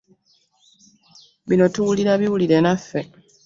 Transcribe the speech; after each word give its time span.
Bino 1.49 1.65
tuwulira 1.73 2.11
biwulire 2.21 2.57
naffe. 2.63 2.99